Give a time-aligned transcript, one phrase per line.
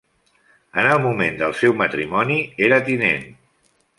[0.83, 3.31] En el moment del seu matrimoni era tinent.